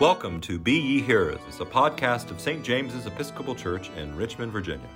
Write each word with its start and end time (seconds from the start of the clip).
Welcome 0.00 0.40
to 0.42 0.60
Be 0.60 0.78
Ye 0.78 1.00
Hearers. 1.00 1.40
It's 1.48 1.58
a 1.58 1.64
podcast 1.64 2.30
of 2.30 2.40
St. 2.40 2.62
James's 2.62 3.06
Episcopal 3.06 3.56
Church 3.56 3.90
in 3.96 4.14
Richmond, 4.14 4.52
Virginia. 4.52 4.86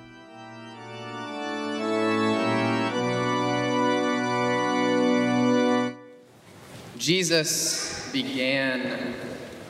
Jesus 6.96 8.12
began 8.12 9.16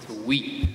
to 0.07 0.13
weep. 0.13 0.69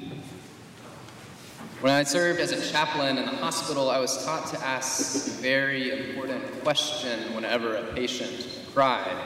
When 1.82 1.94
I 1.94 2.02
served 2.02 2.39
as 2.39 2.52
a 2.52 2.71
chaplain 2.71 3.20
in 3.20 3.26
the 3.26 3.36
hospital, 3.36 3.92
I 3.92 4.00
was 4.00 4.26
taught 4.26 4.48
to 4.55 4.66
ask 4.66 5.28
a 5.28 5.30
very 5.39 6.10
important 6.10 6.64
question 6.64 7.36
whenever 7.36 7.76
a 7.76 7.84
patient 7.94 8.66
cried. 8.73 9.17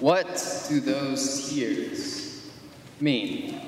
What 0.00 0.66
do 0.68 0.80
those 0.80 1.48
tears 1.48 2.27
mean? 3.00 3.60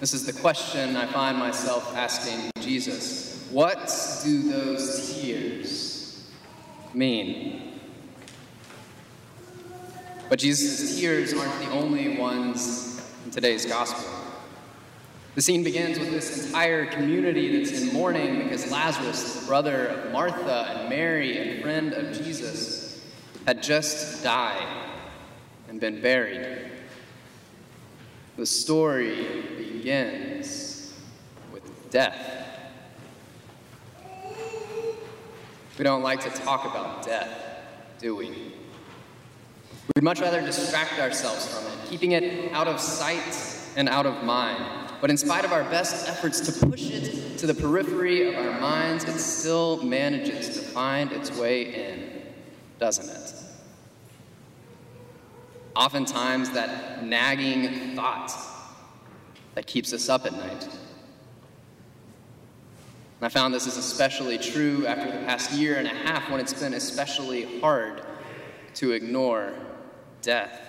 This 0.00 0.12
is 0.12 0.26
the 0.26 0.32
question 0.32 0.96
I 0.96 1.06
find 1.06 1.38
myself 1.38 1.96
asking 1.96 2.50
Jesus. 2.60 3.48
What 3.50 3.78
do 4.24 4.50
those 4.50 5.14
tears 5.14 6.30
mean? 6.92 7.80
But 10.28 10.38
Jesus' 10.38 10.98
tears 10.98 11.32
aren't 11.32 11.58
the 11.60 11.70
only 11.70 12.18
ones 12.18 13.00
in 13.24 13.30
today's 13.30 13.64
gospel. 13.64 14.10
The 15.34 15.42
scene 15.42 15.64
begins 15.64 15.98
with 15.98 16.10
this 16.10 16.46
entire 16.46 16.86
community 16.86 17.56
that's 17.56 17.80
in 17.80 17.92
mourning 17.92 18.44
because 18.44 18.70
Lazarus, 18.70 19.40
the 19.40 19.46
brother 19.46 19.86
of 19.86 20.12
Martha 20.12 20.76
and 20.76 20.88
Mary 20.88 21.38
and 21.38 21.62
friend 21.62 21.92
of 21.92 22.16
Jesus, 22.16 23.04
had 23.46 23.62
just 23.62 24.22
died 24.22 24.84
and 25.74 25.80
been 25.80 26.00
buried. 26.00 26.70
The 28.36 28.46
story 28.46 29.42
begins 29.56 30.94
with 31.52 31.90
death. 31.90 32.16
We 35.76 35.82
don't 35.82 36.04
like 36.04 36.20
to 36.20 36.30
talk 36.30 36.64
about 36.64 37.04
death, 37.04 37.28
do 37.98 38.14
we? 38.14 38.52
We'd 39.96 40.04
much 40.04 40.20
rather 40.20 40.40
distract 40.40 41.00
ourselves 41.00 41.52
from 41.52 41.66
it, 41.66 41.90
keeping 41.90 42.12
it 42.12 42.52
out 42.52 42.68
of 42.68 42.78
sight 42.78 43.36
and 43.74 43.88
out 43.88 44.06
of 44.06 44.22
mind. 44.22 44.92
But 45.00 45.10
in 45.10 45.16
spite 45.16 45.44
of 45.44 45.50
our 45.50 45.64
best 45.64 46.08
efforts 46.08 46.38
to 46.42 46.66
push 46.68 46.88
it 46.88 47.36
to 47.38 47.48
the 47.48 47.54
periphery 47.54 48.32
of 48.32 48.36
our 48.36 48.60
minds, 48.60 49.02
it 49.06 49.18
still 49.18 49.82
manages 49.82 50.50
to 50.50 50.60
find 50.60 51.10
its 51.10 51.36
way 51.36 51.90
in, 51.90 52.22
doesn't 52.78 53.10
it? 53.10 53.43
Oftentimes, 55.76 56.50
that 56.50 57.04
nagging 57.04 57.96
thought 57.96 58.32
that 59.54 59.66
keeps 59.66 59.92
us 59.92 60.08
up 60.08 60.24
at 60.24 60.32
night. 60.32 60.68
And 63.20 63.22
I 63.22 63.28
found 63.28 63.54
this 63.54 63.66
is 63.66 63.76
especially 63.76 64.38
true 64.38 64.86
after 64.86 65.06
the 65.06 65.24
past 65.24 65.52
year 65.52 65.76
and 65.76 65.86
a 65.86 65.90
half 65.90 66.30
when 66.30 66.40
it's 66.40 66.54
been 66.54 66.74
especially 66.74 67.60
hard 67.60 68.02
to 68.74 68.92
ignore 68.92 69.54
death. 70.22 70.60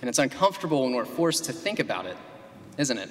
And 0.00 0.08
it's 0.08 0.18
uncomfortable 0.18 0.84
when 0.84 0.94
we're 0.94 1.04
forced 1.04 1.44
to 1.46 1.52
think 1.52 1.80
about 1.80 2.06
it, 2.06 2.16
isn't 2.76 2.98
it? 2.98 3.08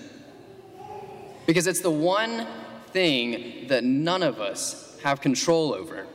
Because 1.45 1.67
it's 1.67 1.81
the 1.81 1.91
one 1.91 2.47
thing 2.91 3.67
that 3.67 3.83
none 3.83 4.23
of 4.23 4.39
us 4.39 4.99
have 5.03 5.19
control 5.21 5.73
over. 5.73 6.07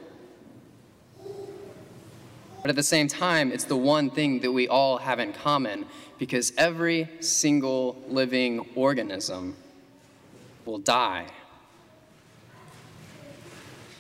But 2.62 2.70
at 2.70 2.76
the 2.76 2.82
same 2.82 3.08
time, 3.08 3.50
it's 3.50 3.64
the 3.64 3.76
one 3.76 4.08
thing 4.08 4.40
that 4.40 4.52
we 4.52 4.68
all 4.68 4.98
have 4.98 5.18
in 5.18 5.32
common 5.32 5.84
because 6.18 6.52
every 6.56 7.08
single 7.18 8.00
living 8.08 8.64
organism 8.76 9.56
will 10.64 10.78
die. 10.78 11.26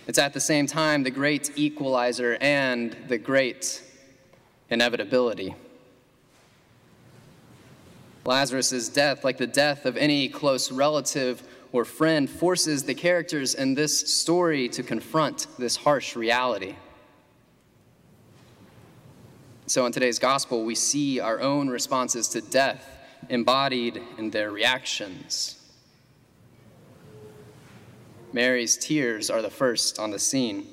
It's 0.06 0.18
at 0.18 0.32
the 0.32 0.40
same 0.40 0.66
time 0.66 1.02
the 1.02 1.10
great 1.10 1.50
equalizer 1.56 2.38
and 2.40 2.96
the 3.08 3.18
great 3.18 3.82
inevitability. 4.70 5.54
Lazarus' 8.24 8.88
death, 8.88 9.24
like 9.24 9.38
the 9.38 9.46
death 9.46 9.84
of 9.84 9.96
any 9.96 10.28
close 10.28 10.70
relative 10.70 11.42
or 11.72 11.84
friend, 11.84 12.30
forces 12.30 12.84
the 12.84 12.94
characters 12.94 13.54
in 13.54 13.74
this 13.74 14.12
story 14.12 14.68
to 14.68 14.84
confront 14.84 15.48
this 15.58 15.74
harsh 15.74 16.14
reality. 16.14 16.76
So, 19.66 19.86
in 19.86 19.92
today's 19.92 20.18
gospel, 20.18 20.64
we 20.64 20.74
see 20.74 21.20
our 21.20 21.40
own 21.40 21.68
responses 21.68 22.28
to 22.28 22.40
death 22.40 22.84
embodied 23.28 24.02
in 24.18 24.30
their 24.30 24.50
reactions. 24.50 25.58
Mary's 28.32 28.76
tears 28.76 29.30
are 29.30 29.42
the 29.42 29.50
first 29.50 29.98
on 29.98 30.10
the 30.10 30.18
scene. 30.18 30.66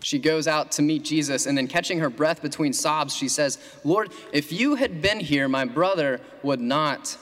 She 0.00 0.18
goes 0.18 0.46
out 0.46 0.72
to 0.72 0.82
meet 0.82 1.04
Jesus, 1.04 1.46
and 1.46 1.56
then, 1.56 1.66
catching 1.66 1.98
her 1.98 2.10
breath 2.10 2.42
between 2.42 2.72
sobs, 2.72 3.14
she 3.14 3.28
says, 3.28 3.58
Lord, 3.84 4.12
if 4.32 4.52
you 4.52 4.76
had 4.76 5.02
been 5.02 5.20
here, 5.20 5.48
my 5.48 5.64
brother 5.64 6.20
would 6.42 6.60
not 6.60 7.18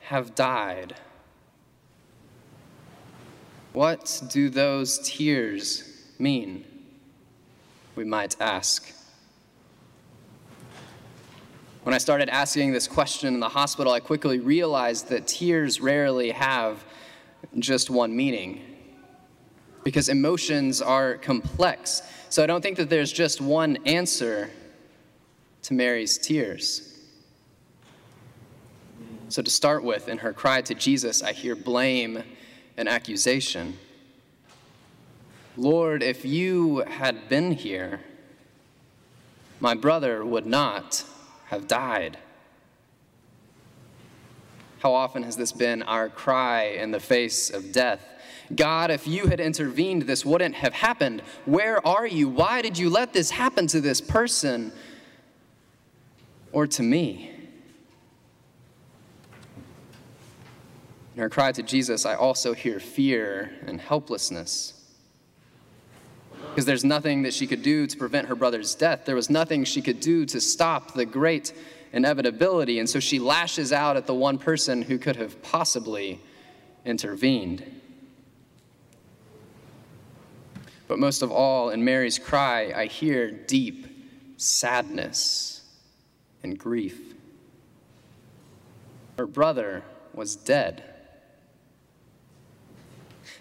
have 0.00 0.34
died. 0.34 0.94
What 3.72 4.22
do 4.30 4.48
those 4.48 4.98
tears 4.98 5.84
mean? 6.18 6.64
We 7.94 8.04
might 8.04 8.36
ask. 8.40 8.92
When 11.86 11.94
I 11.94 11.98
started 11.98 12.28
asking 12.30 12.72
this 12.72 12.88
question 12.88 13.32
in 13.32 13.38
the 13.38 13.48
hospital, 13.48 13.92
I 13.92 14.00
quickly 14.00 14.40
realized 14.40 15.08
that 15.10 15.28
tears 15.28 15.80
rarely 15.80 16.32
have 16.32 16.84
just 17.60 17.90
one 17.90 18.16
meaning 18.16 18.60
because 19.84 20.08
emotions 20.08 20.82
are 20.82 21.14
complex. 21.14 22.02
So 22.28 22.42
I 22.42 22.46
don't 22.46 22.60
think 22.60 22.76
that 22.78 22.90
there's 22.90 23.12
just 23.12 23.40
one 23.40 23.78
answer 23.86 24.50
to 25.62 25.74
Mary's 25.74 26.18
tears. 26.18 26.92
So, 29.28 29.40
to 29.40 29.50
start 29.50 29.84
with, 29.84 30.08
in 30.08 30.18
her 30.18 30.32
cry 30.32 30.62
to 30.62 30.74
Jesus, 30.74 31.22
I 31.22 31.30
hear 31.30 31.54
blame 31.54 32.24
and 32.76 32.88
accusation. 32.88 33.78
Lord, 35.56 36.02
if 36.02 36.24
you 36.24 36.78
had 36.78 37.28
been 37.28 37.52
here, 37.52 38.00
my 39.60 39.74
brother 39.74 40.24
would 40.24 40.46
not 40.46 41.04
have 41.46 41.66
died. 41.66 42.18
How 44.80 44.92
often 44.92 45.22
has 45.22 45.36
this 45.36 45.52
been 45.52 45.82
our 45.82 46.08
cry 46.08 46.64
in 46.64 46.90
the 46.90 47.00
face 47.00 47.50
of 47.50 47.72
death? 47.72 48.04
God, 48.54 48.90
if 48.90 49.08
you 49.08 49.26
had 49.26 49.40
intervened, 49.40 50.02
this 50.02 50.24
wouldn't 50.24 50.54
have 50.54 50.72
happened. 50.72 51.22
Where 51.44 51.84
are 51.86 52.06
you? 52.06 52.28
Why 52.28 52.62
did 52.62 52.78
you 52.78 52.90
let 52.90 53.12
this 53.12 53.30
happen 53.30 53.66
to 53.68 53.80
this 53.80 54.00
person 54.00 54.72
or 56.52 56.66
to 56.68 56.82
me? 56.82 57.32
In 61.16 61.22
her 61.22 61.30
cry 61.30 61.50
to 61.52 61.62
Jesus, 61.62 62.04
I 62.04 62.14
also 62.14 62.52
hear 62.52 62.78
fear 62.78 63.50
and 63.66 63.80
helplessness. 63.80 64.74
Because 66.56 66.64
there's 66.64 66.86
nothing 66.86 67.20
that 67.24 67.34
she 67.34 67.46
could 67.46 67.60
do 67.60 67.86
to 67.86 67.98
prevent 67.98 68.28
her 68.28 68.34
brother's 68.34 68.74
death. 68.74 69.04
There 69.04 69.14
was 69.14 69.28
nothing 69.28 69.64
she 69.64 69.82
could 69.82 70.00
do 70.00 70.24
to 70.24 70.40
stop 70.40 70.94
the 70.94 71.04
great 71.04 71.52
inevitability. 71.92 72.78
And 72.78 72.88
so 72.88 72.98
she 72.98 73.18
lashes 73.18 73.74
out 73.74 73.98
at 73.98 74.06
the 74.06 74.14
one 74.14 74.38
person 74.38 74.80
who 74.80 74.96
could 74.96 75.16
have 75.16 75.42
possibly 75.42 76.18
intervened. 76.86 77.62
But 80.88 80.98
most 80.98 81.20
of 81.20 81.30
all, 81.30 81.68
in 81.68 81.84
Mary's 81.84 82.18
cry, 82.18 82.72
I 82.74 82.86
hear 82.86 83.30
deep 83.30 83.86
sadness 84.38 85.60
and 86.42 86.58
grief. 86.58 87.12
Her 89.18 89.26
brother 89.26 89.82
was 90.14 90.36
dead. 90.36 90.82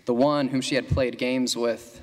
The 0.03 0.13
one 0.13 0.49
whom 0.49 0.59
she 0.59 0.75
had 0.75 0.89
played 0.89 1.17
games 1.17 1.55
with 1.55 2.01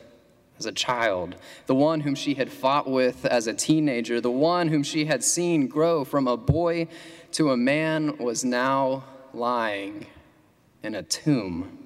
as 0.63 0.67
a 0.67 0.73
child, 0.73 1.35
the 1.67 1.75
one 1.75 2.03
whom 2.03 2.15
she 2.15 2.35
had 2.35 2.49
fought 2.49 2.89
with 2.89 3.27
as 3.27 3.49
a 3.49 3.53
teenager, 3.53 4.21
the 4.21 4.31
one 4.31 4.69
whom 4.69 4.85
she 4.85 5.07
had 5.07 5.25
seen 5.25 5.67
grow 5.67 6.05
from 6.05 6.29
a 6.29 6.37
boy 6.37 6.87
to 7.33 7.51
a 7.51 7.57
man, 7.57 8.17
was 8.19 8.45
now 8.45 9.03
lying 9.35 10.07
in 10.85 10.95
a 10.95 11.03
tomb. 11.03 11.79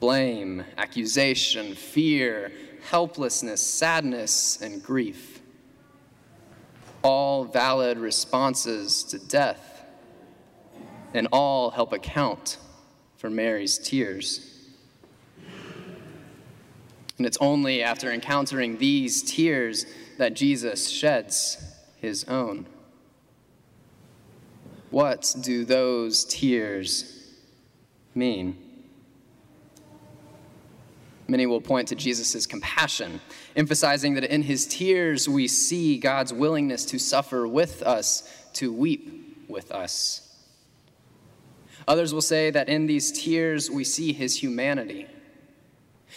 Blame, 0.00 0.64
accusation, 0.76 1.72
fear, 1.76 2.50
helplessness, 2.90 3.64
sadness, 3.64 4.60
and 4.60 4.82
grief. 4.82 5.40
All 7.02 7.44
valid 7.44 7.98
responses 7.98 9.04
to 9.04 9.20
death, 9.20 9.84
and 11.12 11.28
all 11.30 11.70
help 11.70 11.92
account 11.92 12.58
for 13.18 13.30
Mary's 13.30 13.78
tears. 13.78 14.53
And 17.16 17.26
it's 17.26 17.38
only 17.40 17.82
after 17.82 18.10
encountering 18.10 18.78
these 18.78 19.22
tears 19.22 19.86
that 20.18 20.34
Jesus 20.34 20.88
sheds 20.88 21.58
his 21.96 22.24
own. 22.24 22.66
What 24.90 25.34
do 25.40 25.64
those 25.64 26.24
tears 26.24 27.32
mean? 28.14 28.58
Many 31.26 31.46
will 31.46 31.60
point 31.60 31.88
to 31.88 31.94
Jesus' 31.94 32.46
compassion, 32.46 33.20
emphasizing 33.56 34.14
that 34.14 34.24
in 34.24 34.42
his 34.42 34.66
tears 34.66 35.28
we 35.28 35.48
see 35.48 35.98
God's 35.98 36.32
willingness 36.32 36.84
to 36.86 36.98
suffer 36.98 37.48
with 37.48 37.82
us, 37.82 38.28
to 38.54 38.72
weep 38.72 39.46
with 39.48 39.72
us. 39.72 40.20
Others 41.88 42.12
will 42.12 42.22
say 42.22 42.50
that 42.50 42.68
in 42.68 42.86
these 42.86 43.10
tears 43.10 43.70
we 43.70 43.84
see 43.84 44.12
his 44.12 44.36
humanity. 44.36 45.06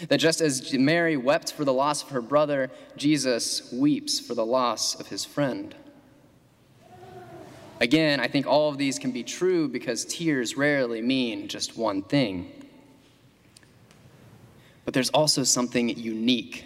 That 0.08 0.18
just 0.18 0.42
as 0.42 0.74
Mary 0.74 1.18
wept 1.18 1.54
for 1.54 1.66
the 1.66 1.74
loss 1.74 2.04
of 2.04 2.10
her 2.10 2.22
brother, 2.22 2.70
Jesus 2.96 3.72
weeps 3.72 4.20
for 4.20 4.36
the 4.36 4.46
loss 4.46 5.00
of 5.00 5.08
his 5.08 5.26
friend. 5.26 5.76
Again, 7.80 8.20
I 8.20 8.28
think 8.28 8.48
all 8.48 8.70
of 8.70 8.78
these 8.78 8.98
can 8.98 9.12
be 9.12 9.24
true 9.24 9.68
because 9.68 10.06
tears 10.06 10.58
rarely 10.58 11.02
mean 11.02 11.48
just 11.48 11.78
one 11.78 12.02
thing. 12.02 12.52
But 14.86 14.94
there's 14.94 15.10
also 15.10 15.44
something 15.44 15.90
unique 15.90 16.66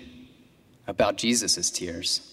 about 0.87 1.17
Jesus' 1.17 1.69
tears. 1.69 2.27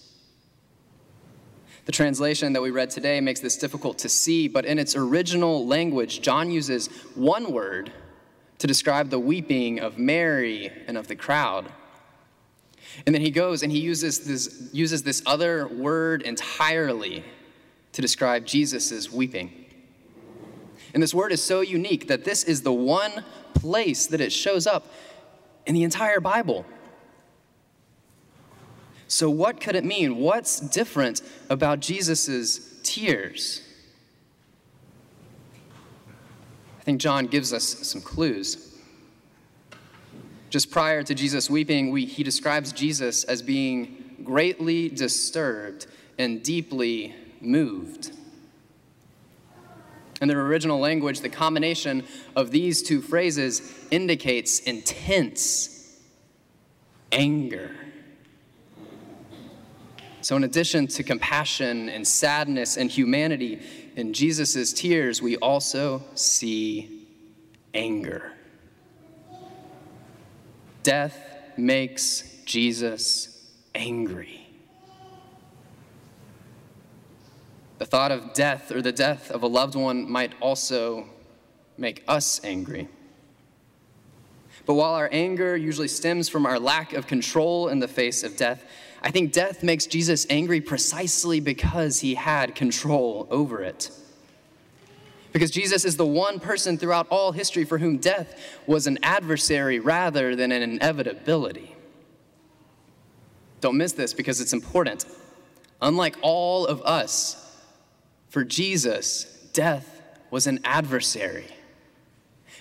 The 1.87 1.93
translation 1.93 2.53
that 2.53 2.61
we 2.61 2.71
read 2.71 2.91
today 2.91 3.21
makes 3.21 3.41
this 3.41 3.57
difficult 3.57 3.99
to 4.01 4.09
see, 4.09 4.47
but 4.47 4.67
in 4.67 4.79
its 4.79 4.95
original 4.95 5.67
language, 5.67 6.21
John 6.21 6.51
uses 6.51 6.89
one 7.15 7.51
word 7.53 7.91
to 8.59 8.67
describe 8.67 9.11
the 9.11 9.19
weeping 9.19 9.81
of 9.81 9.99
Mary 9.99 10.73
and 10.87 10.97
of 10.99 11.09
the 11.09 11.17
crowd. 11.17 11.71
And 13.07 13.15
then 13.15 13.23
he 13.23 13.31
goes 13.31 13.63
and 13.63 13.71
he 13.71 13.79
uses 13.79 14.21
this, 14.21 14.71
uses 14.73 15.03
this 15.03 15.23
other 15.27 15.69
word 15.69 16.23
entirely 16.23 17.25
to 17.93 18.03
describe 18.03 18.45
Jesus' 18.45 19.11
weeping. 19.11 19.67
And 20.95 21.03
this 21.03 21.15
word 21.15 21.33
is 21.33 21.43
so 21.43 21.61
unique 21.61 22.09
that 22.09 22.25
this 22.25 22.45
is 22.45 22.63
the 22.63 22.73
one 22.73 23.25
place 23.55 24.07
that 24.07 24.21
it 24.21 24.33
shows 24.33 24.67
up 24.67 24.87
in 25.67 25.75
the 25.75 25.83
entire 25.85 26.21
Bible. 26.21 26.65
So, 29.07 29.31
what 29.31 29.61
could 29.61 29.75
it 29.75 29.85
mean? 29.85 30.17
What's 30.17 30.61
different 30.61 31.23
about 31.49 31.81
Jesus' 31.81 32.79
tears? 32.83 33.63
I 36.67 36.77
think 36.89 37.03
John 37.03 37.27
gives 37.27 37.53
us 37.53 37.65
some 37.65 38.01
clues. 38.01 38.75
Just 40.49 40.71
prior 40.71 41.03
to 41.03 41.15
Jesus 41.15 41.51
weeping, 41.51 41.91
we, 41.91 42.07
he 42.07 42.23
describes 42.23 42.73
Jesus 42.73 43.25
as 43.25 43.43
being 43.43 44.17
greatly 44.25 44.89
disturbed 44.89 45.87
and 46.17 46.43
deeply 46.43 47.15
moved. 47.43 48.13
In 50.23 50.29
their 50.29 50.41
original 50.41 50.79
language, 50.79 51.21
the 51.21 51.29
combination 51.29 52.07
of 52.35 52.53
these 52.53 52.83
two 52.83 53.03
phrases 53.03 53.71
indicates 53.91 54.61
intense 54.61 55.95
anger. 57.13 57.77
So, 60.23 60.37
in 60.37 60.45
addition 60.45 60.87
to 60.89 61.03
compassion 61.03 61.91
and 61.91 62.09
sadness 62.09 62.79
and 62.79 62.91
humanity, 62.91 63.61
in 63.99 64.13
Jesus' 64.13 64.73
tears, 64.73 65.21
we 65.21 65.37
also 65.39 66.05
see 66.15 67.05
anger. 67.75 68.33
Death 70.85 71.19
makes 71.57 72.23
Jesus 72.45 73.45
angry. 73.75 74.47
The 77.79 77.87
thought 77.87 78.13
of 78.13 78.33
death 78.35 78.71
or 78.71 78.81
the 78.81 78.93
death 78.93 79.33
of 79.33 79.43
a 79.43 79.49
loved 79.49 79.75
one 79.75 80.09
might 80.09 80.33
also 80.41 81.09
make 81.77 82.05
us 82.07 82.41
angry. 82.45 82.87
But 84.65 84.75
while 84.75 84.95
our 84.95 85.09
anger 85.11 85.57
usually 85.57 85.89
stems 85.89 86.29
from 86.29 86.47
our 86.47 86.61
lack 86.61 86.93
of 86.93 87.09
control 87.09 87.67
in 87.67 87.81
the 87.81 87.89
face 87.89 88.23
of 88.23 88.37
death, 88.37 88.65
I 89.03 89.11
think 89.11 89.33
death 89.33 89.63
makes 89.63 89.87
Jesus 89.87 90.27
angry 90.29 90.61
precisely 90.61 91.41
because 91.41 92.01
he 92.01 92.15
had 92.15 92.55
control 92.55 93.29
over 93.31 93.63
it. 93.63 93.91
Because 95.33 95.51
Jesus 95.51 95.85
is 95.85 95.97
the 95.97 96.07
one 96.07 96.41
person 96.41 96.79
throughout 96.79 97.07
all 97.11 97.33
history 97.33 97.65
for 97.65 97.79
whom 97.79 97.99
death 97.99 98.35
was 98.67 98.87
an 98.87 98.99
adversary 99.03 99.79
rather 99.79 100.35
than 100.35 100.51
an 100.51 100.63
inevitability. 100.63 101.75
Don't 103.61 103.77
miss 103.77 103.93
this 103.93 104.15
because 104.15 104.41
it's 104.41 104.53
important. 104.53 105.05
Unlike 105.81 106.17
all 106.23 106.67
of 106.67 106.83
us, 106.83 107.57
for 108.31 108.45
Jesus, 108.45 109.25
death 109.53 110.03
was 110.31 110.47
an 110.47 110.61
adversary, 110.65 111.47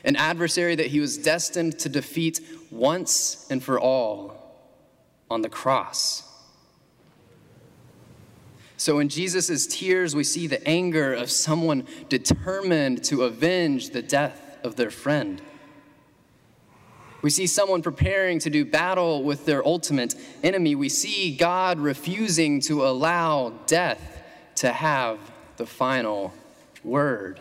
an 0.04 0.16
adversary 0.16 0.76
that 0.76 0.88
he 0.88 1.00
was 1.00 1.18
destined 1.18 1.80
to 1.80 1.90
defeat 1.90 2.40
once 2.72 3.48
and 3.50 3.64
for 3.64 3.80
all 3.80 4.38
on 5.30 5.42
the 5.42 5.50
cross. 5.50 6.27
So, 8.78 9.00
in 9.00 9.10
Jesus' 9.10 9.66
tears, 9.66 10.16
we 10.16 10.24
see 10.24 10.46
the 10.46 10.66
anger 10.68 11.12
of 11.12 11.32
someone 11.32 11.88
determined 12.10 13.04
to 13.06 13.24
avenge 13.24 13.90
the 13.90 14.04
death 14.04 14.60
of 14.64 14.76
their 14.76 14.92
friend. 14.92 15.42
We 17.24 17.32
see 17.32 17.48
someone 17.48 17.82
preparing 17.82 18.38
to 18.40 18.52
do 18.52 18.64
battle 18.64 19.24
with 19.24 19.46
their 19.46 19.66
ultimate 19.66 20.14
enemy. 20.44 20.76
We 20.76 20.90
see 20.90 21.36
God 21.36 21.80
refusing 21.80 22.62
to 22.62 22.86
allow 22.86 23.50
death 23.66 24.22
to 24.58 24.72
have 24.72 25.18
the 25.58 25.66
final 25.66 26.32
word. 26.84 27.40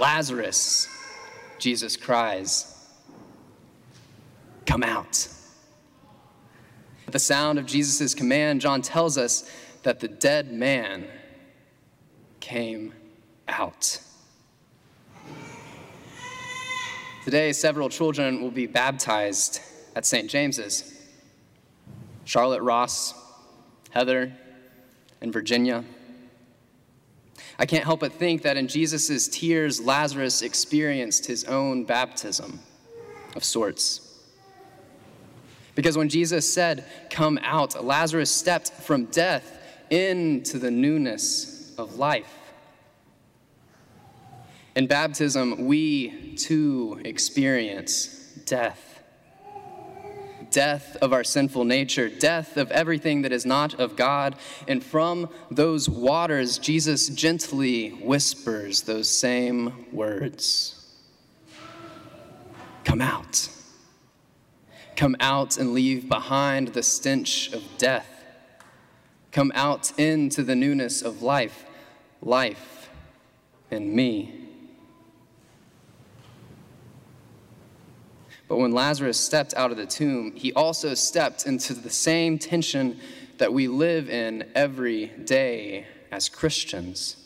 Lazarus, 0.00 0.88
Jesus 1.58 1.98
cries, 1.98 2.74
come 4.64 4.82
out. 4.82 5.28
At 7.06 7.12
the 7.12 7.18
sound 7.18 7.58
of 7.58 7.66
Jesus' 7.66 8.14
command, 8.14 8.60
John 8.60 8.82
tells 8.82 9.18
us 9.18 9.50
that 9.82 10.00
the 10.00 10.08
dead 10.08 10.52
man 10.52 11.06
came 12.40 12.94
out. 13.48 14.00
Today, 17.24 17.52
several 17.52 17.88
children 17.88 18.42
will 18.42 18.50
be 18.50 18.66
baptized 18.66 19.60
at 19.94 20.04
St. 20.04 20.28
James's. 20.28 20.92
Charlotte 22.24 22.62
Ross, 22.62 23.14
Heather, 23.90 24.32
and 25.20 25.32
Virginia. 25.32 25.84
I 27.58 27.66
can't 27.66 27.84
help 27.84 28.00
but 28.00 28.14
think 28.14 28.42
that 28.42 28.56
in 28.56 28.68
Jesus' 28.68 29.28
tears, 29.28 29.80
Lazarus 29.80 30.42
experienced 30.42 31.26
his 31.26 31.44
own 31.44 31.84
baptism 31.84 32.60
of 33.36 33.44
sorts. 33.44 34.11
Because 35.74 35.96
when 35.96 36.08
Jesus 36.08 36.52
said, 36.52 36.84
Come 37.10 37.38
out, 37.42 37.82
Lazarus 37.84 38.30
stepped 38.30 38.72
from 38.72 39.06
death 39.06 39.58
into 39.90 40.58
the 40.58 40.70
newness 40.70 41.74
of 41.78 41.96
life. 41.96 42.32
In 44.74 44.86
baptism, 44.86 45.66
we 45.66 46.34
too 46.36 47.00
experience 47.04 48.06
death 48.46 48.92
death 50.52 50.96
of 51.00 51.12
our 51.12 51.24
sinful 51.24 51.64
nature, 51.64 52.08
death 52.08 52.56
of 52.56 52.70
everything 52.70 53.22
that 53.22 53.32
is 53.32 53.44
not 53.44 53.74
of 53.80 53.96
God. 53.96 54.36
And 54.68 54.84
from 54.84 55.28
those 55.50 55.88
waters, 55.88 56.58
Jesus 56.58 57.08
gently 57.08 57.88
whispers 57.88 58.82
those 58.82 59.08
same 59.08 59.86
words 59.92 60.78
Come 62.84 63.00
out. 63.00 63.48
Come 65.02 65.16
out 65.18 65.58
and 65.58 65.72
leave 65.72 66.08
behind 66.08 66.68
the 66.68 66.82
stench 66.84 67.52
of 67.52 67.64
death. 67.76 68.22
Come 69.32 69.50
out 69.52 69.98
into 69.98 70.44
the 70.44 70.54
newness 70.54 71.02
of 71.02 71.22
life, 71.22 71.64
life 72.20 72.88
in 73.72 73.96
me. 73.96 74.32
But 78.46 78.58
when 78.58 78.70
Lazarus 78.70 79.18
stepped 79.18 79.54
out 79.54 79.72
of 79.72 79.76
the 79.76 79.86
tomb, 79.86 80.36
he 80.36 80.52
also 80.52 80.94
stepped 80.94 81.48
into 81.48 81.74
the 81.74 81.90
same 81.90 82.38
tension 82.38 83.00
that 83.38 83.52
we 83.52 83.66
live 83.66 84.08
in 84.08 84.48
every 84.54 85.06
day 85.06 85.84
as 86.12 86.28
Christians. 86.28 87.16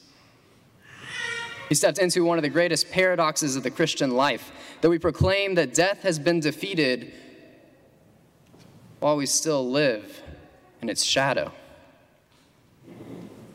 He 1.69 1.75
stepped 1.75 1.99
into 1.99 2.25
one 2.25 2.39
of 2.39 2.43
the 2.43 2.49
greatest 2.49 2.91
paradoxes 2.91 3.55
of 3.55 3.65
the 3.65 3.71
Christian 3.71 4.13
life 4.13 4.51
that 4.81 4.89
we 4.89 4.99
proclaim 4.99 5.57
that 5.57 5.75
death 5.75 6.05
has 6.05 6.19
been 6.19 6.41
defeated 6.41 7.13
while 9.01 9.17
we 9.17 9.27
still 9.27 9.69
live 9.69 10.23
in 10.81 10.89
its 10.89 11.03
shadow. 11.03 11.53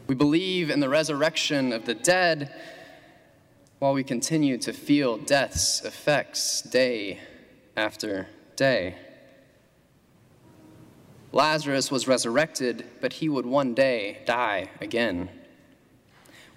We 0.07 0.15
believe 0.15 0.69
in 0.69 0.79
the 0.79 0.89
resurrection 0.89 1.71
of 1.71 1.86
the 1.86 1.93
dead 1.93 2.53
while 3.79 3.93
we 3.93 4.03
continue 4.03 4.57
to 4.60 4.74
feel 4.74 5.17
death's 5.17 5.83
effects 5.83 6.62
day 6.62 7.19
after 7.75 8.27
day. 8.55 8.95
Lazarus 11.31 11.89
was 11.89 12.07
resurrected, 12.07 12.86
but 13.00 13.13
he 13.13 13.29
would 13.29 13.45
one 13.45 13.74
day 13.74 14.19
die 14.25 14.69
again. 14.81 15.29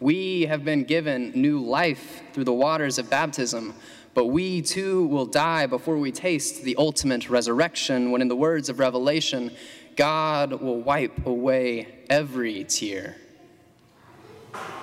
We 0.01 0.47
have 0.47 0.65
been 0.65 0.85
given 0.85 1.33
new 1.35 1.61
life 1.61 2.23
through 2.33 2.45
the 2.45 2.53
waters 2.53 2.99
of 2.99 3.09
baptism, 3.09 3.75
but 4.13 4.27
we 4.27 4.61
too 4.63 5.07
will 5.07 5.27
die 5.27 5.67
before 5.67 5.97
we 5.99 6.13
taste 6.13 6.63
the 6.63 6.77
ultimate 6.77 7.31
resurrection, 7.31 8.11
when, 8.11 8.21
in 8.21 8.29
the 8.29 8.37
words 8.37 8.69
of 8.69 8.79
Revelation, 8.79 9.53
God 9.97 10.61
will 10.61 10.81
wipe 10.81 11.27
away 11.27 11.89
every 12.11 12.65
tear, 12.65 13.17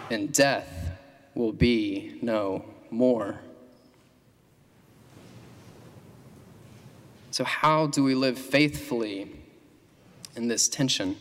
and 0.10 0.32
death 0.32 0.92
will 1.36 1.52
be 1.52 2.18
no 2.22 2.66
more. 2.90 3.40
So, 7.32 7.44
how 7.46 7.88
do 7.88 8.04
we 8.04 8.16
live 8.16 8.38
faithfully 8.38 9.32
in 10.36 10.48
this 10.48 10.68
tension? 10.68 11.18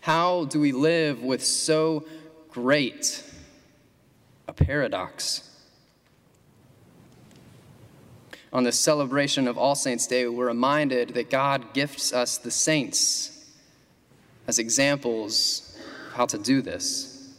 How 0.00 0.46
do 0.46 0.60
we 0.60 0.72
live 0.72 1.22
with 1.22 1.44
so 1.44 2.04
great 2.54 3.24
a 4.46 4.52
paradox? 4.52 5.50
On 8.52 8.62
the 8.62 8.70
celebration 8.70 9.48
of 9.48 9.58
All 9.58 9.74
Saints' 9.74 10.06
Day, 10.06 10.28
we're 10.28 10.46
reminded 10.46 11.10
that 11.14 11.28
God 11.28 11.74
gifts 11.74 12.12
us 12.12 12.38
the 12.38 12.52
saints 12.52 13.52
as 14.46 14.60
examples 14.60 15.76
of 16.06 16.12
how 16.12 16.26
to 16.26 16.38
do 16.38 16.62
this. 16.62 17.32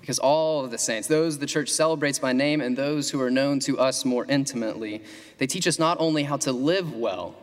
Because 0.00 0.20
all 0.20 0.64
of 0.64 0.70
the 0.70 0.78
saints, 0.78 1.08
those 1.08 1.38
the 1.38 1.46
church 1.46 1.68
celebrates 1.68 2.20
by 2.20 2.32
name 2.32 2.60
and 2.60 2.76
those 2.76 3.10
who 3.10 3.20
are 3.20 3.30
known 3.30 3.58
to 3.60 3.80
us 3.80 4.04
more 4.04 4.24
intimately, 4.26 5.02
they 5.38 5.48
teach 5.48 5.66
us 5.66 5.80
not 5.80 5.96
only 5.98 6.22
how 6.22 6.36
to 6.36 6.52
live 6.52 6.94
well, 6.94 7.34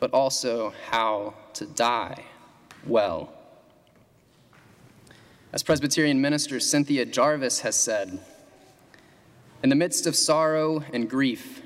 but 0.00 0.10
also 0.12 0.72
how 0.90 1.34
to 1.52 1.66
die 1.66 2.24
well. 2.86 3.43
As 5.54 5.62
Presbyterian 5.62 6.20
minister 6.20 6.58
Cynthia 6.58 7.04
Jarvis 7.04 7.60
has 7.60 7.76
said, 7.76 8.18
in 9.62 9.68
the 9.68 9.76
midst 9.76 10.04
of 10.04 10.16
sorrow 10.16 10.82
and 10.92 11.08
grief, 11.08 11.62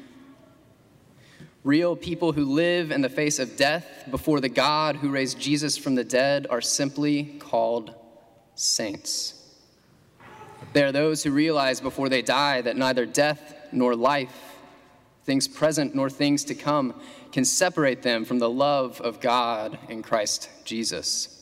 real 1.65 1.97
people 1.97 2.33
who 2.33 2.45
live 2.45 2.91
in 2.91 3.01
the 3.01 3.09
face 3.09 3.39
of 3.39 3.57
death 3.57 4.05
before 4.11 4.41
the 4.41 4.51
God 4.51 4.97
who 4.97 5.09
raised 5.09 5.41
Jesus 5.41 5.79
from 5.79 5.95
the 5.95 6.05
dead 6.05 6.47
are 6.51 6.61
simply 6.61 7.39
called 7.39 7.95
saints. 8.55 9.57
They 10.75 10.85
are 10.85 10.93
those 10.93 11.23
who 11.23 11.31
realize 11.31 11.81
before 11.81 12.11
they 12.11 12.21
die 12.21 12.61
that 12.61 12.77
neither 12.77 13.07
death 13.07 13.55
nor 13.73 13.97
life, 13.97 14.59
things 15.25 15.49
present 15.49 15.95
nor 15.95 16.11
things 16.11 16.45
to 16.45 16.55
come, 16.55 16.93
can 17.33 17.47
separate 17.47 18.03
them 18.03 18.27
from 18.27 18.39
the 18.39 18.51
love 18.51 19.01
of 19.01 19.19
God 19.23 19.79
in 19.89 20.03
Christ 20.03 20.51
Jesus. 20.67 21.38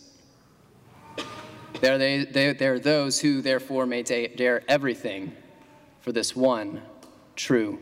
They 1.80 1.98
they, 1.98 2.24
they, 2.24 2.52
they 2.52 2.66
are 2.66 2.78
those 2.78 3.20
who, 3.20 3.42
therefore, 3.42 3.86
may 3.86 4.02
dare 4.02 4.62
everything 4.68 5.32
for 6.00 6.12
this 6.12 6.34
one 6.34 6.82
true 7.34 7.78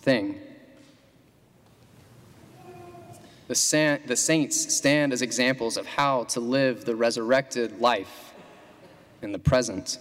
thing. 0.00 0.40
The, 3.48 4.00
the 4.06 4.16
saints 4.16 4.74
stand 4.74 5.12
as 5.12 5.22
examples 5.22 5.76
of 5.76 5.86
how 5.86 6.24
to 6.24 6.40
live 6.40 6.84
the 6.84 6.96
resurrected 6.96 7.80
life 7.80 8.34
in 9.22 9.32
the 9.32 9.38
present. 9.38 9.98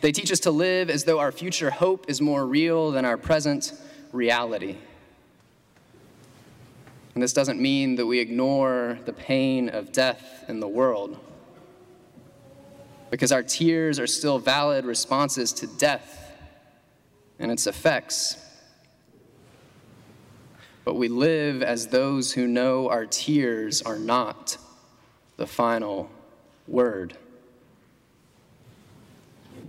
They 0.00 0.12
teach 0.12 0.30
us 0.32 0.40
to 0.40 0.50
live 0.50 0.90
as 0.90 1.04
though 1.04 1.20
our 1.20 1.32
future 1.32 1.70
hope 1.70 2.10
is 2.10 2.20
more 2.20 2.46
real 2.46 2.90
than 2.90 3.04
our 3.04 3.16
present 3.16 3.72
reality. 4.12 4.76
And 7.14 7.22
this 7.22 7.32
doesn't 7.32 7.60
mean 7.60 7.94
that 7.94 8.04
we 8.04 8.18
ignore 8.18 8.98
the 9.06 9.12
pain 9.12 9.70
of 9.70 9.92
death 9.92 10.44
in 10.48 10.60
the 10.60 10.68
world 10.68 11.18
because 13.10 13.32
our 13.32 13.42
tears 13.42 13.98
are 13.98 14.06
still 14.06 14.38
valid 14.38 14.84
responses 14.84 15.52
to 15.54 15.66
death 15.66 16.32
and 17.38 17.50
its 17.50 17.66
effects. 17.66 18.36
But 20.84 20.94
we 20.94 21.08
live 21.08 21.62
as 21.62 21.88
those 21.88 22.32
who 22.32 22.46
know 22.46 22.88
our 22.88 23.06
tears 23.06 23.82
are 23.82 23.98
not 23.98 24.56
the 25.36 25.46
final 25.46 26.10
word. 26.66 27.16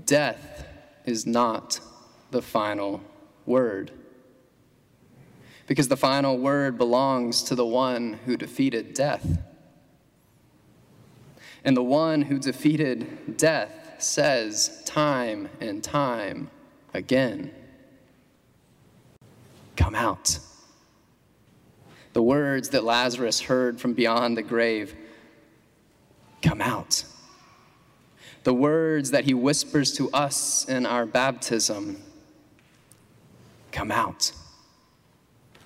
Death 0.05 0.67
is 1.05 1.25
not 1.25 1.79
the 2.31 2.41
final 2.41 3.01
word. 3.45 3.91
Because 5.65 5.87
the 5.87 5.97
final 5.97 6.37
word 6.37 6.77
belongs 6.77 7.43
to 7.43 7.55
the 7.55 7.65
one 7.65 8.19
who 8.25 8.37
defeated 8.37 8.93
death. 8.93 9.39
And 11.63 11.75
the 11.75 11.83
one 11.83 12.21
who 12.23 12.39
defeated 12.39 13.37
death 13.37 13.95
says 13.99 14.81
time 14.85 15.49
and 15.59 15.83
time 15.83 16.49
again 16.93 17.51
Come 19.75 19.93
out. 19.93 20.39
The 22.13 22.23
words 22.23 22.69
that 22.69 22.83
Lazarus 22.83 23.41
heard 23.41 23.79
from 23.79 23.93
beyond 23.93 24.35
the 24.35 24.41
grave 24.41 24.95
Come 26.41 26.61
out. 26.61 27.03
The 28.43 28.53
words 28.53 29.11
that 29.11 29.25
he 29.25 29.33
whispers 29.33 29.93
to 29.93 30.09
us 30.11 30.65
in 30.67 30.85
our 30.85 31.05
baptism 31.05 32.01
Come 33.71 33.91
out. 33.91 34.31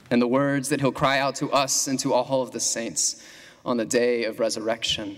And 0.09 0.21
the 0.21 0.27
words 0.27 0.67
that 0.69 0.81
he'll 0.81 0.91
cry 0.91 1.19
out 1.19 1.35
to 1.35 1.49
us 1.51 1.87
and 1.87 1.97
to 1.99 2.13
all 2.13 2.41
of 2.41 2.51
the 2.51 2.59
saints 2.59 3.25
on 3.63 3.77
the 3.77 3.85
day 3.85 4.25
of 4.25 4.41
resurrection 4.41 5.17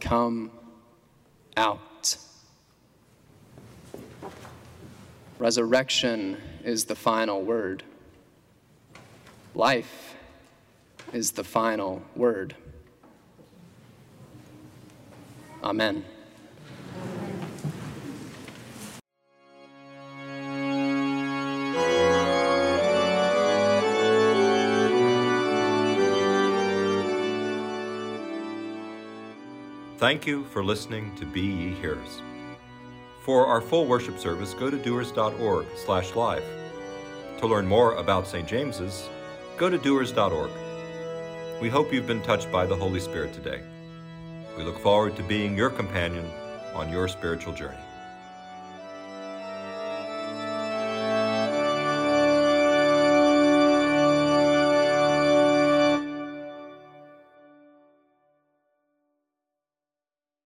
come 0.00 0.50
out. 1.56 2.16
Resurrection 5.38 6.36
is 6.64 6.84
the 6.84 6.96
final 6.96 7.42
word. 7.42 7.82
Life 9.54 10.14
is 11.12 11.32
the 11.32 11.44
final 11.44 12.02
word. 12.16 12.54
Amen. 15.62 16.04
Thank 29.98 30.28
you 30.28 30.44
for 30.44 30.62
listening 30.62 31.12
to 31.16 31.26
Be 31.26 31.40
Ye 31.40 31.74
Hearers. 31.74 32.22
For 33.22 33.46
our 33.48 33.60
full 33.60 33.84
worship 33.84 34.16
service, 34.16 34.54
go 34.54 34.70
to 34.70 34.76
doers.org 34.76 35.66
slash 35.74 36.14
live. 36.14 36.44
To 37.40 37.48
learn 37.48 37.66
more 37.66 37.94
about 37.96 38.28
St. 38.28 38.46
James's, 38.46 39.08
go 39.56 39.68
to 39.68 39.76
doers.org. 39.76 40.52
We 41.60 41.68
hope 41.68 41.92
you've 41.92 42.06
been 42.06 42.22
touched 42.22 42.52
by 42.52 42.64
the 42.64 42.76
Holy 42.76 43.00
Spirit 43.00 43.32
today. 43.32 43.60
We 44.56 44.62
look 44.62 44.78
forward 44.78 45.16
to 45.16 45.24
being 45.24 45.56
your 45.56 45.68
companion 45.68 46.30
on 46.74 46.92
your 46.92 47.08
spiritual 47.08 47.52
journey. 47.52 47.87